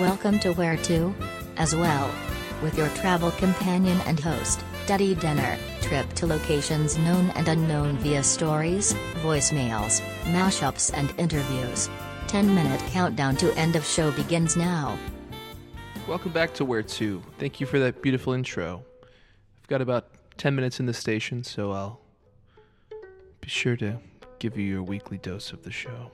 Welcome 0.00 0.38
to 0.38 0.54
Where 0.54 0.78
To? 0.78 1.14
As 1.58 1.76
well. 1.76 2.10
With 2.62 2.78
your 2.78 2.88
travel 2.88 3.30
companion 3.32 4.00
and 4.06 4.18
host, 4.18 4.64
Duddy 4.86 5.14
Denner, 5.14 5.58
trip 5.82 6.10
to 6.14 6.26
locations 6.26 6.96
known 6.96 7.28
and 7.36 7.46
unknown 7.46 7.98
via 7.98 8.22
stories, 8.22 8.94
voicemails, 9.16 10.00
mashups, 10.32 10.94
and 10.94 11.12
interviews. 11.18 11.90
10 12.28 12.54
minute 12.54 12.80
countdown 12.88 13.36
to 13.36 13.54
end 13.58 13.76
of 13.76 13.84
show 13.84 14.10
begins 14.12 14.56
now. 14.56 14.98
Welcome 16.08 16.32
back 16.32 16.54
to 16.54 16.64
Where 16.64 16.82
To. 16.82 17.22
Thank 17.38 17.60
you 17.60 17.66
for 17.66 17.78
that 17.78 18.00
beautiful 18.00 18.32
intro. 18.32 18.82
I've 19.60 19.68
got 19.68 19.82
about 19.82 20.08
10 20.38 20.54
minutes 20.54 20.80
in 20.80 20.86
the 20.86 20.94
station, 20.94 21.44
so 21.44 21.70
I'll 21.70 22.00
be 23.42 23.50
sure 23.50 23.76
to 23.76 23.98
give 24.38 24.56
you 24.56 24.64
your 24.64 24.82
weekly 24.82 25.18
dose 25.18 25.52
of 25.52 25.64
the 25.64 25.70
show. 25.70 26.10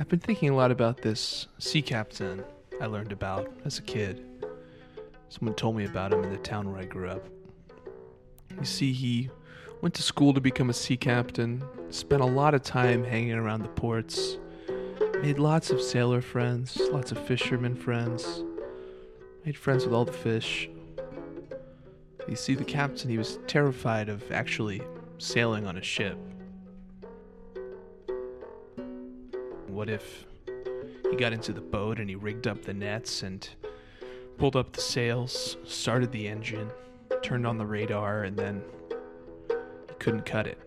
I've 0.00 0.08
been 0.08 0.18
thinking 0.18 0.48
a 0.48 0.56
lot 0.56 0.70
about 0.70 1.02
this 1.02 1.46
sea 1.58 1.82
captain 1.82 2.42
I 2.80 2.86
learned 2.86 3.12
about 3.12 3.52
as 3.66 3.78
a 3.78 3.82
kid. 3.82 4.24
Someone 5.28 5.54
told 5.54 5.76
me 5.76 5.84
about 5.84 6.14
him 6.14 6.24
in 6.24 6.30
the 6.30 6.38
town 6.38 6.72
where 6.72 6.80
I 6.80 6.86
grew 6.86 7.10
up. 7.10 7.28
You 8.58 8.64
see, 8.64 8.94
he 8.94 9.28
went 9.82 9.94
to 9.96 10.02
school 10.02 10.32
to 10.32 10.40
become 10.40 10.70
a 10.70 10.72
sea 10.72 10.96
captain, 10.96 11.62
spent 11.90 12.22
a 12.22 12.26
lot 12.26 12.54
of 12.54 12.62
time 12.62 13.04
hanging 13.04 13.34
around 13.34 13.60
the 13.60 13.68
ports, 13.68 14.38
made 15.20 15.38
lots 15.38 15.68
of 15.68 15.82
sailor 15.82 16.22
friends, 16.22 16.80
lots 16.90 17.12
of 17.12 17.18
fishermen 17.26 17.76
friends, 17.76 18.42
made 19.44 19.54
friends 19.54 19.84
with 19.84 19.92
all 19.92 20.06
the 20.06 20.12
fish. 20.12 20.70
You 22.26 22.36
see, 22.36 22.54
the 22.54 22.64
captain, 22.64 23.10
he 23.10 23.18
was 23.18 23.38
terrified 23.46 24.08
of 24.08 24.32
actually 24.32 24.80
sailing 25.18 25.66
on 25.66 25.76
a 25.76 25.82
ship. 25.82 26.16
What 29.80 29.88
if 29.88 30.26
he 31.10 31.16
got 31.16 31.32
into 31.32 31.54
the 31.54 31.62
boat 31.62 32.00
and 32.00 32.10
he 32.10 32.14
rigged 32.14 32.46
up 32.46 32.64
the 32.64 32.74
nets 32.74 33.22
and 33.22 33.48
pulled 34.36 34.54
up 34.54 34.74
the 34.74 34.80
sails, 34.82 35.56
started 35.64 36.12
the 36.12 36.28
engine, 36.28 36.70
turned 37.22 37.46
on 37.46 37.56
the 37.56 37.64
radar, 37.64 38.24
and 38.24 38.36
then 38.36 38.62
he 39.88 39.94
couldn't 39.94 40.26
cut 40.26 40.46
it? 40.46 40.58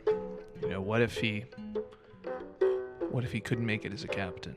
You 0.63 0.69
know, 0.69 0.81
what 0.81 1.03
if 1.03 1.15
he. 1.15 1.45
What 3.11 3.23
if 3.23 3.31
he 3.31 3.39
couldn't 3.39 3.67
make 3.67 3.85
it 3.85 3.93
as 3.93 4.03
a 4.03 4.07
captain? 4.07 4.55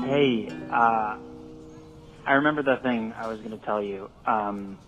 Hey, 0.00 0.50
uh, 0.70 1.16
I 2.26 2.32
remember 2.34 2.62
the 2.62 2.76
thing 2.82 3.14
I 3.16 3.26
was 3.26 3.38
going 3.38 3.58
to 3.58 3.64
tell 3.64 3.82
you 3.82 4.10
um, 4.26 4.78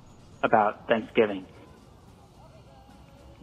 about 0.42 0.86
Thanksgiving. 0.88 1.46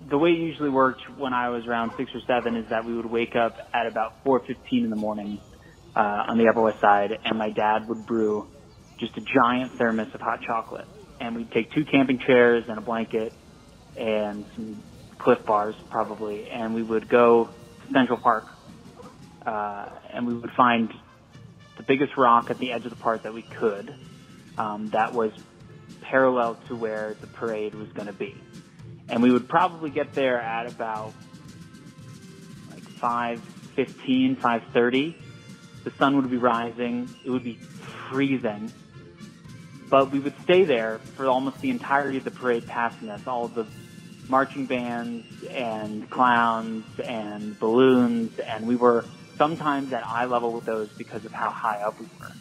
The 0.08 0.18
way 0.18 0.32
it 0.32 0.40
usually 0.40 0.70
worked 0.70 1.02
when 1.18 1.34
I 1.34 1.50
was 1.50 1.66
around 1.66 1.94
six 1.98 2.12
or 2.14 2.22
seven 2.28 2.56
is 2.56 2.70
that 2.70 2.86
we 2.86 2.94
would 2.94 3.06
wake 3.06 3.36
up 3.36 3.58
at 3.74 3.88
about 3.88 4.24
4:15 4.24 4.84
in 4.84 4.90
the 4.90 4.96
morning 4.96 5.40
uh, 5.96 6.26
on 6.28 6.38
the 6.38 6.48
Upper 6.48 6.62
West 6.62 6.82
Side, 6.82 7.18
and 7.24 7.38
my 7.38 7.50
dad 7.50 7.88
would 7.88 8.06
brew 8.06 8.48
just 8.98 9.18
a 9.18 9.22
giant 9.22 9.74
thermos 9.78 10.14
of 10.14 10.22
hot 10.22 10.42
chocolate, 10.42 10.88
and 11.20 11.36
we'd 11.36 11.52
take 11.52 11.72
two 11.72 11.86
camping 11.86 12.20
chairs 12.20 12.66
and 12.68 12.78
a 12.78 12.82
blanket 12.82 13.34
and 13.98 14.46
some 14.56 14.82
Cliff 15.18 15.46
Bars 15.46 15.76
probably, 15.90 16.50
and 16.50 16.74
we 16.74 16.84
would 16.84 17.08
go 17.08 17.50
to 17.86 17.94
Central 17.94 18.18
Park, 18.18 18.46
uh, 19.46 19.90
and 20.12 20.26
we 20.26 20.34
would 20.34 20.52
find 20.52 20.92
the 21.78 21.84
biggest 21.84 22.18
rock 22.18 22.50
at 22.50 22.58
the 22.58 22.72
edge 22.72 22.86
of 22.86 22.90
the 22.90 22.96
park 22.96 23.24
that 23.24 23.34
we 23.34 23.44
could, 23.44 23.94
um, 24.58 24.90
that 24.90 25.14
was 25.14 25.32
parallel 26.02 26.56
to 26.68 26.76
where 26.76 27.16
the 27.22 27.28
parade 27.28 27.76
was 27.76 27.88
going 27.90 28.08
to 28.08 28.14
be, 28.14 28.36
and 29.12 29.22
we 29.22 29.30
would 29.30 29.48
probably 29.48 29.90
get 29.90 30.14
there 30.14 30.40
at 30.40 30.72
about 30.72 31.14
like 32.72 32.84
5:15, 32.84 34.38
5:30. 34.38 35.16
The 35.84 35.92
sun 35.92 36.16
would 36.16 36.32
be 36.32 36.38
rising. 36.38 37.10
It 37.26 37.30
would 37.30 37.44
be 37.44 37.60
freezing. 38.10 38.72
But 39.90 40.12
we 40.12 40.20
would 40.20 40.40
stay 40.44 40.64
there 40.64 41.00
for 41.18 41.26
almost 41.26 41.60
the 41.60 41.70
entirety 41.70 42.20
of 42.20 42.24
the 42.24 42.32
parade 42.32 42.66
passing 42.66 43.10
us. 43.10 43.28
All 43.28 43.50
the 43.50 43.66
marching 44.30 44.66
bands 44.66 45.26
and 45.50 46.10
clowns 46.10 46.86
and 47.04 47.60
balloons, 47.60 48.40
and 48.40 48.66
we 48.66 48.78
were 48.78 49.04
sometimes 49.38 49.92
at 49.92 50.08
eye 50.08 50.26
level 50.26 50.54
with 50.54 50.64
those 50.64 50.88
because 50.90 51.26
of 51.26 51.34
how 51.34 51.50
high 51.50 51.82
up 51.82 52.00
we 52.00 52.06
were. 52.18 52.32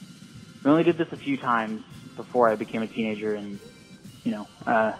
We 0.62 0.70
only 0.70 0.84
did 0.84 0.98
this 0.98 1.08
a 1.10 1.16
few 1.16 1.36
times 1.36 1.82
before 2.14 2.48
I 2.48 2.54
became 2.54 2.82
a 2.82 2.86
teenager 2.86 3.34
and, 3.34 3.58
you 4.22 4.30
know, 4.32 4.46
uh, 4.66 4.92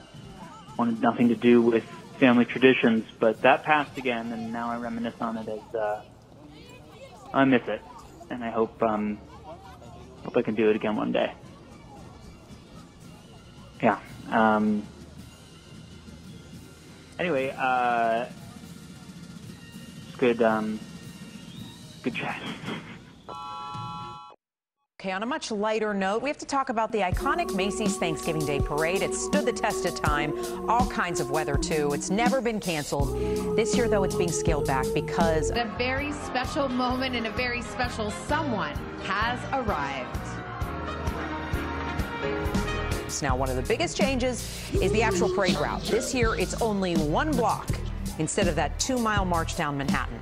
wanted 0.80 1.00
nothing 1.02 1.28
to 1.28 1.36
do 1.36 1.62
with 1.62 1.84
family 2.20 2.46
traditions, 2.52 3.04
but 3.20 3.41
that 3.44 3.64
passed 3.64 3.98
again, 3.98 4.32
and 4.32 4.52
now 4.52 4.72
I 4.72 4.76
reminisce 4.76 5.14
on 5.20 5.38
it 5.38 5.48
as, 5.48 5.62
uh, 5.78 6.00
I 7.36 7.44
miss 7.44 7.62
it, 7.68 7.82
and 8.30 8.44
I 8.44 8.50
hope, 8.50 8.82
um, 8.82 9.20
hope 10.24 10.34
I 10.36 10.42
can 10.42 10.56
do 10.56 10.70
it 10.70 10.76
again 10.76 10.96
one 10.96 11.12
day. 11.12 11.28
Yeah. 13.82 13.96
Um, 14.32 14.88
anyway, 17.18 17.50
uh, 17.50 18.26
it's 20.06 20.16
good, 20.20 20.42
um, 20.42 20.80
good 22.04 22.14
chat. 22.16 22.42
Okay, 25.00 25.12
on 25.12 25.22
a 25.22 25.26
much 25.26 25.50
lighter 25.50 25.94
note, 25.94 26.20
we 26.20 26.28
have 26.28 26.36
to 26.36 26.44
talk 26.44 26.68
about 26.68 26.92
the 26.92 26.98
iconic 26.98 27.54
Macy's 27.54 27.96
Thanksgiving 27.96 28.44
Day 28.44 28.60
Parade. 28.60 29.00
It 29.00 29.14
stood 29.14 29.46
the 29.46 29.52
test 29.52 29.86
of 29.86 29.94
time, 29.94 30.34
all 30.68 30.86
kinds 30.90 31.20
of 31.20 31.30
weather, 31.30 31.56
too. 31.56 31.94
It's 31.94 32.10
never 32.10 32.42
been 32.42 32.60
canceled. 32.60 33.56
This 33.56 33.74
year, 33.74 33.88
though, 33.88 34.04
it's 34.04 34.14
being 34.14 34.30
scaled 34.30 34.66
back 34.66 34.84
because 34.92 35.52
A 35.52 35.74
very 35.78 36.12
special 36.12 36.68
moment 36.68 37.16
and 37.16 37.26
a 37.26 37.30
very 37.30 37.62
special 37.62 38.10
someone 38.10 38.74
has 39.04 39.40
arrived. 39.54 40.20
now 43.22 43.34
one 43.34 43.48
of 43.48 43.56
the 43.56 43.62
biggest 43.62 43.96
changes 43.96 44.46
is 44.82 44.92
the 44.92 45.00
actual 45.00 45.34
parade 45.34 45.56
route. 45.56 45.82
This 45.84 46.14
year, 46.14 46.34
it's 46.34 46.60
only 46.60 46.94
one 46.96 47.30
block 47.30 47.70
instead 48.18 48.48
of 48.48 48.54
that 48.56 48.78
two 48.78 48.98
mile 48.98 49.24
march 49.24 49.56
down 49.56 49.78
Manhattan. 49.78 50.20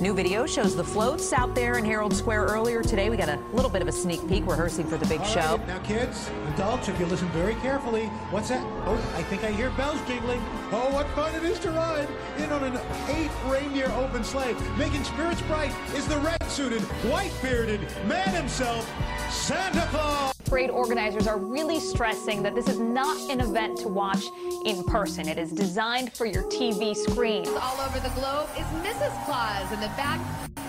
New 0.00 0.14
video 0.14 0.46
shows 0.46 0.76
the 0.76 0.84
floats 0.84 1.32
out 1.32 1.54
there 1.54 1.76
in 1.76 1.84
Herald 1.84 2.14
Square 2.14 2.44
earlier 2.44 2.82
today. 2.82 3.10
We 3.10 3.16
got 3.16 3.28
a 3.28 3.38
little 3.52 3.70
bit 3.70 3.82
of 3.82 3.88
a 3.88 3.92
sneak 3.92 4.26
peek 4.28 4.46
rehearsing 4.46 4.86
for 4.86 4.96
the 4.96 5.06
big 5.06 5.24
show. 5.24 5.60
now, 5.66 5.80
kids, 5.80 6.30
adults, 6.54 6.88
if 6.88 7.00
you 7.00 7.06
listen 7.06 7.28
very 7.30 7.54
carefully, 7.56 8.06
what's 8.30 8.50
that? 8.50 8.62
Oh, 8.86 8.94
I 9.16 9.24
think 9.24 9.42
I 9.42 9.50
hear 9.50 9.70
bells 9.70 10.00
jingling. 10.06 10.40
Oh, 10.70 10.88
what 10.92 11.08
fun 11.08 11.34
it 11.34 11.42
is 11.42 11.58
to 11.60 11.70
ride 11.72 12.08
in 12.38 12.52
on 12.52 12.62
an 12.62 12.78
eight 13.08 13.30
reindeer 13.46 13.90
open 13.96 14.22
sleigh. 14.22 14.54
Making 14.76 15.02
spirits 15.02 15.42
bright 15.42 15.74
is 15.94 16.06
the 16.06 16.18
red 16.18 16.42
suited, 16.44 16.82
white 17.10 17.32
bearded 17.42 17.80
man 18.06 18.28
himself, 18.28 18.88
Santa 19.30 19.86
Claus. 19.90 20.37
Parade 20.48 20.70
organizers 20.70 21.26
are 21.26 21.36
really 21.36 21.78
stressing 21.78 22.42
that 22.42 22.54
this 22.54 22.68
is 22.68 22.78
not 22.78 23.18
an 23.28 23.40
event 23.40 23.76
to 23.80 23.88
watch 23.88 24.24
in 24.64 24.82
person. 24.84 25.28
It 25.28 25.36
is 25.36 25.52
designed 25.52 26.10
for 26.14 26.24
your 26.24 26.42
TV 26.44 26.96
screen. 26.96 27.46
All 27.60 27.78
over 27.82 28.00
the 28.00 28.08
globe 28.16 28.48
is 28.56 28.64
Mrs. 28.80 29.12
Claus 29.26 29.70
in 29.72 29.80
the 29.80 29.92
back 30.00 30.18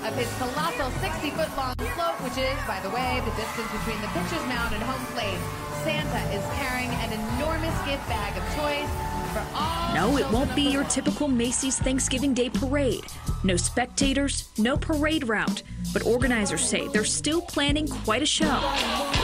of 0.03 0.13
his 0.17 0.27
colossal 0.37 0.91
60 0.99 1.29
foot 1.31 1.47
long 1.55 1.75
float, 1.95 2.19
which 2.27 2.37
is, 2.37 2.59
by 2.67 2.81
the 2.81 2.89
way, 2.89 3.21
the 3.23 3.31
distance 3.39 3.71
between 3.71 4.01
the 4.01 4.07
pitcher's 4.11 4.45
mound 4.51 4.75
and 4.75 4.83
home 4.83 5.05
plate. 5.15 5.39
Santa 5.85 6.27
is 6.35 6.43
carrying 6.59 6.89
an 6.99 7.13
enormous 7.13 7.75
gift 7.87 8.05
bag 8.09 8.35
of 8.35 8.43
toys 8.59 8.89
for 9.31 9.45
all. 9.55 9.95
No, 9.95 10.17
it 10.17 10.29
won't 10.29 10.53
be 10.57 10.63
your 10.63 10.81
of 10.81 10.89
typical 10.89 11.29
Macy's 11.29 11.79
Thanksgiving 11.79 12.33
Day 12.33 12.49
parade. 12.49 13.05
No 13.45 13.55
spectators, 13.55 14.49
no 14.57 14.75
parade 14.75 15.29
route. 15.29 15.63
But 15.93 16.05
organizers 16.05 16.67
say 16.67 16.89
they're 16.89 17.05
still 17.05 17.41
planning 17.41 17.87
quite 17.87 18.21
a 18.21 18.25
show. 18.25 19.18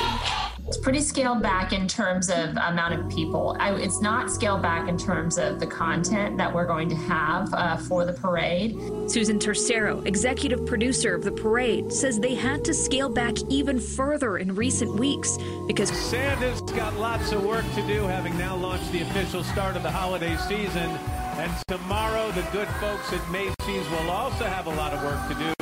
It's 0.67 0.77
pretty 0.77 1.01
scaled 1.01 1.43
back 1.43 1.73
in 1.73 1.87
terms 1.87 2.27
of 2.27 2.49
amount 2.57 2.95
of 2.95 3.07
people. 3.07 3.55
I, 3.59 3.75
it's 3.75 4.01
not 4.01 4.31
scaled 4.31 4.63
back 4.63 4.89
in 4.89 4.97
terms 4.97 5.37
of 5.37 5.59
the 5.59 5.67
content 5.67 6.37
that 6.37 6.51
we're 6.51 6.65
going 6.65 6.89
to 6.89 6.95
have 6.95 7.53
uh, 7.53 7.77
for 7.77 8.03
the 8.03 8.13
parade. 8.13 8.75
Susan 9.07 9.37
Tercero, 9.37 10.03
executive 10.07 10.65
producer 10.65 11.13
of 11.13 11.23
the 11.23 11.31
parade, 11.31 11.93
says 11.93 12.19
they 12.19 12.33
had 12.33 12.65
to 12.65 12.73
scale 12.73 13.09
back 13.09 13.35
even 13.47 13.79
further 13.79 14.39
in 14.39 14.55
recent 14.55 14.91
weeks 14.99 15.37
because 15.67 15.91
Santa's 15.91 16.61
got 16.61 16.95
lots 16.95 17.31
of 17.31 17.45
work 17.45 17.65
to 17.75 17.85
do, 17.85 18.01
having 18.07 18.35
now 18.35 18.55
launched 18.55 18.91
the 18.91 19.01
official 19.01 19.43
start 19.43 19.75
of 19.75 19.83
the 19.83 19.91
holiday 19.91 20.35
season. 20.47 20.89
And 21.37 21.53
tomorrow, 21.67 22.31
the 22.31 22.41
good 22.51 22.67
folks 22.79 23.13
at 23.13 23.31
Macy's 23.31 23.87
will 23.91 24.09
also 24.09 24.45
have 24.45 24.65
a 24.65 24.73
lot 24.73 24.93
of 24.93 25.03
work 25.03 25.27
to 25.27 25.35
do 25.35 25.53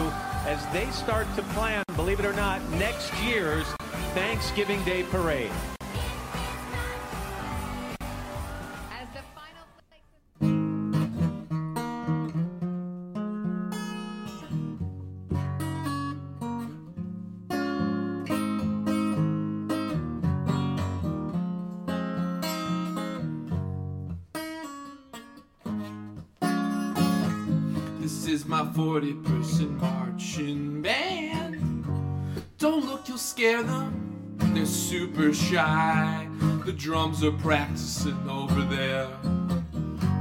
as 0.45 0.65
they 0.67 0.89
start 0.91 1.27
to 1.35 1.41
plan, 1.53 1.83
believe 1.95 2.21
it 2.21 2.25
or 2.25 2.33
not, 2.33 2.61
next 2.71 3.13
year's 3.21 3.65
Thanksgiving 4.13 4.83
Day 4.83 5.01
Parade. 5.01 5.49
This 27.99 28.27
is 28.27 28.27
is 28.27 28.45
my 28.45 28.63
40 28.75 29.13
person 29.23 29.75
marching 29.77 30.83
band. 30.83 31.22
Don't 32.63 32.85
look, 32.85 33.09
you'll 33.09 33.17
scare 33.17 33.61
them. 33.61 34.37
They're 34.53 34.65
super 34.65 35.33
shy. 35.33 36.29
The 36.63 36.71
drums 36.71 37.21
are 37.21 37.33
practicing 37.33 38.17
over 38.29 38.61
there. 38.61 39.09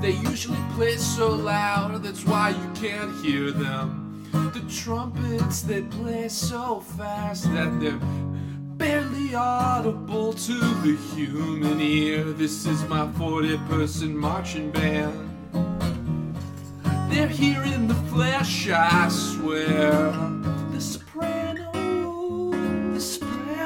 They 0.00 0.10
usually 0.28 0.58
play 0.74 0.96
so 0.96 1.28
loud, 1.28 2.02
that's 2.02 2.24
why 2.26 2.48
you 2.48 2.70
can't 2.74 3.14
hear 3.24 3.52
them. 3.52 4.28
The 4.32 4.68
trumpets, 4.68 5.62
they 5.62 5.82
play 5.82 6.28
so 6.28 6.80
fast 6.80 7.44
that 7.54 7.78
they're 7.78 8.00
barely 8.76 9.36
audible 9.36 10.32
to 10.32 10.58
the 10.82 10.96
human 11.14 11.80
ear. 11.80 12.24
This 12.24 12.66
is 12.66 12.82
my 12.88 13.08
40 13.12 13.56
person 13.68 14.16
marching 14.16 14.72
band. 14.72 15.14
They're 17.08 17.28
here 17.28 17.62
in 17.62 17.86
the 17.86 17.94
flesh, 18.10 18.68
I 18.68 19.08
swear. 19.10 20.41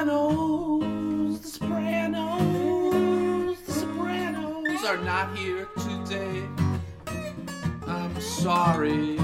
Sopranos, 0.07 1.41
the 1.41 1.47
sopranos, 1.47 3.59
the 3.65 3.73
sopranos 3.73 4.85
are 4.85 4.97
not 4.97 5.35
here 5.37 5.67
today. 5.75 6.43
I'm 7.85 8.21
sorry. 8.21 9.17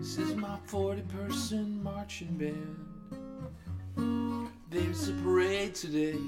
This 0.00 0.18
is 0.18 0.34
my 0.34 0.58
40 0.64 1.02
person 1.02 1.80
marching 1.82 2.36
band. 2.36 2.76
There's 4.68 5.08
a 5.08 5.12
parade 5.22 5.76
today, 5.76 6.18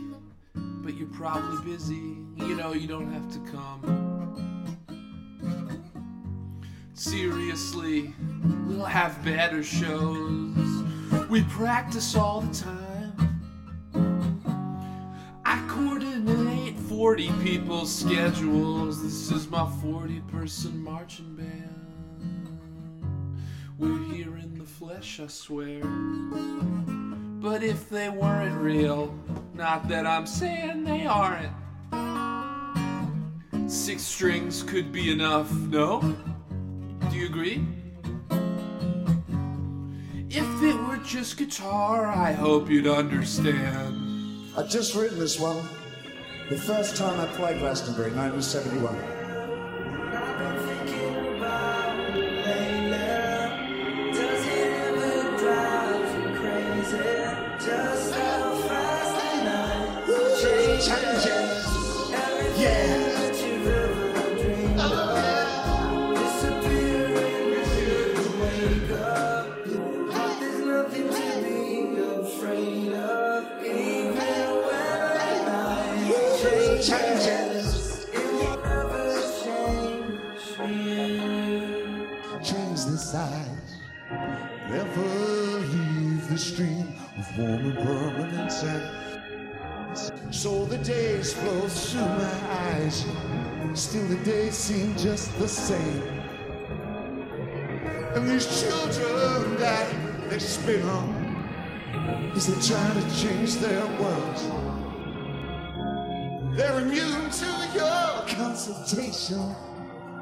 but 0.54 0.94
you're 0.94 1.08
probably 1.08 1.72
busy. 1.72 2.16
You 2.36 2.54
know, 2.54 2.72
you 2.72 2.86
don't 2.86 3.12
have 3.12 3.28
to 3.32 3.40
come. 3.50 4.07
Seriously, 6.98 8.12
we'll 8.66 8.84
have 8.84 9.22
better 9.24 9.62
shows. 9.62 10.82
We 11.30 11.44
practice 11.44 12.16
all 12.16 12.40
the 12.40 12.52
time. 12.52 13.14
I 15.44 15.64
coordinate 15.68 16.76
40 16.76 17.30
people's 17.40 17.94
schedules. 17.94 19.00
This 19.00 19.30
is 19.30 19.48
my 19.48 19.70
40 19.80 20.22
person 20.22 20.82
marching 20.82 21.36
band. 21.36 21.76
We're 23.78 24.02
here 24.12 24.36
in 24.36 24.58
the 24.58 24.64
flesh, 24.64 25.20
I 25.20 25.28
swear. 25.28 25.84
But 25.84 27.62
if 27.62 27.88
they 27.88 28.08
weren't 28.08 28.60
real, 28.60 29.16
not 29.54 29.86
that 29.86 30.04
I'm 30.04 30.26
saying 30.26 30.82
they 30.82 31.06
aren't, 31.06 31.52
six 33.70 34.02
strings 34.02 34.64
could 34.64 34.90
be 34.90 35.12
enough, 35.12 35.52
no? 35.52 36.16
Do 37.38 37.44
you 37.44 37.52
agree? 37.52 37.66
If 40.28 40.62
it 40.62 40.74
were 40.88 40.96
just 41.04 41.36
guitar, 41.36 42.08
I 42.08 42.32
hope 42.32 42.68
you'd 42.68 42.88
understand. 42.88 44.50
I've 44.56 44.68
just 44.68 44.96
written 44.96 45.20
this 45.20 45.38
one. 45.38 45.68
The 46.50 46.56
first 46.56 46.96
time 46.96 47.20
I 47.20 47.26
played 47.36 47.60
Glastonbury, 47.60 48.10
1971. 48.10 49.18
Change 82.48 82.86
the 82.86 82.96
size. 82.96 83.76
Never 84.70 85.02
leave 85.68 86.30
the 86.30 86.38
stream 86.38 86.94
of 87.18 87.38
warm 87.38 87.66
and 87.66 87.76
permanent 87.76 88.50
sand. 88.50 90.34
So 90.34 90.64
the 90.64 90.78
days 90.78 91.34
flow 91.34 91.68
through 91.68 92.00
my 92.00 92.50
eyes. 92.70 93.04
Still 93.74 94.06
the 94.06 94.16
days 94.24 94.54
seem 94.54 94.96
just 94.96 95.38
the 95.38 95.46
same. 95.46 96.02
And 98.14 98.26
these 98.26 98.46
children 98.62 99.56
that 99.58 100.30
they 100.30 100.38
spin 100.38 100.88
on 100.88 102.32
as 102.34 102.46
they 102.46 102.74
try 102.74 102.94
to 102.94 103.20
change 103.20 103.56
their 103.56 103.84
worlds. 104.00 104.48
They're 106.56 106.80
immune 106.80 107.28
to 107.28 107.68
your 107.74 108.24
consultation. 108.26 109.54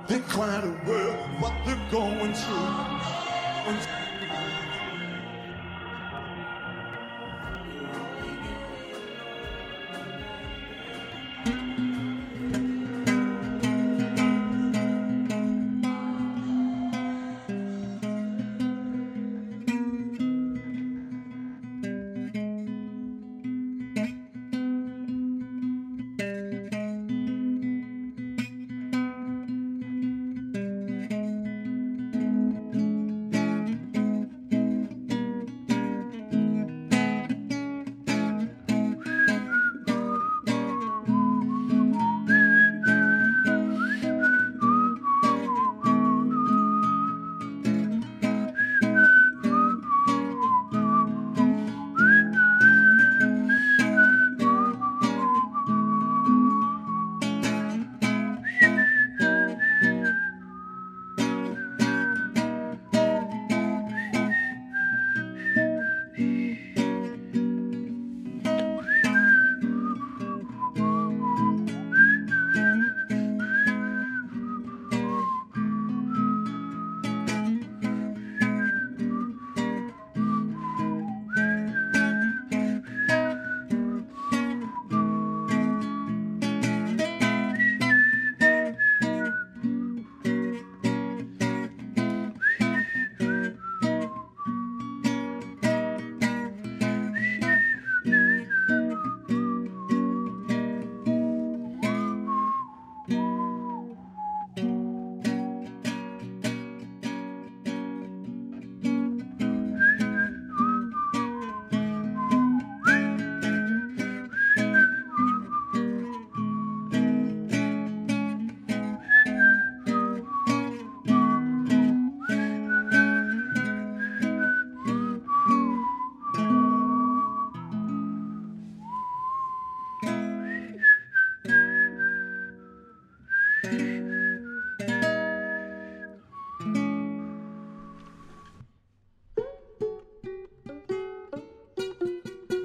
Quite 0.09 0.65
aware 0.65 1.09
of 1.09 1.41
what 1.41 1.53
they're 1.65 1.91
going 1.91 2.33
through. 2.33 3.96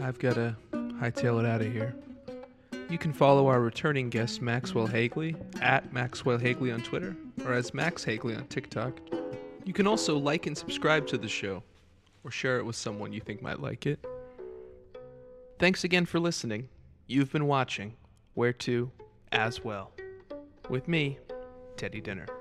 I've 0.03 0.19
got 0.19 0.35
to 0.35 0.55
hightail 0.73 1.39
it 1.39 1.45
out 1.45 1.61
of 1.61 1.71
here. 1.71 1.95
You 2.89 2.97
can 2.97 3.13
follow 3.13 3.47
our 3.47 3.61
returning 3.61 4.09
guest, 4.09 4.41
Maxwell 4.41 4.85
Hagley, 4.85 5.35
at 5.61 5.93
Maxwell 5.93 6.37
Hagley 6.37 6.71
on 6.71 6.81
Twitter, 6.81 7.15
or 7.45 7.53
as 7.53 7.73
Max 7.73 8.03
Hagley 8.03 8.35
on 8.35 8.45
TikTok. 8.47 8.99
You 9.63 9.71
can 9.71 9.87
also 9.87 10.17
like 10.17 10.47
and 10.47 10.57
subscribe 10.57 11.07
to 11.07 11.17
the 11.17 11.29
show, 11.29 11.63
or 12.25 12.31
share 12.31 12.57
it 12.57 12.65
with 12.65 12.75
someone 12.75 13.13
you 13.13 13.21
think 13.21 13.41
might 13.41 13.61
like 13.61 13.85
it. 13.85 14.05
Thanks 15.59 15.85
again 15.85 16.05
for 16.05 16.19
listening. 16.19 16.67
You've 17.07 17.31
been 17.31 17.47
watching 17.47 17.95
Where 18.33 18.51
To 18.53 18.91
As 19.31 19.63
Well, 19.63 19.91
with 20.71 20.87
me, 20.87 21.19
Teddy 21.75 21.99
Dinner. 21.99 22.40